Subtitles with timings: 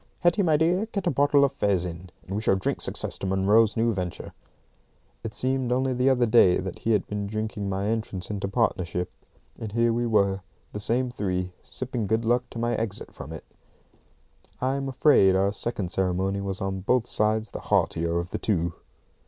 [0.21, 3.27] "Hetty, my dear, get a bottle of fez in, and we shall drink success to
[3.27, 4.33] Munro's new venture."
[5.23, 9.11] It seemed only the other day that he had been drinking my entrance into partnership;
[9.59, 10.41] and here we were,
[10.73, 13.43] the same three, sipping good luck to my exit from it!
[14.59, 18.73] I'm afraid our second ceremony was on both sides the heartier of the two.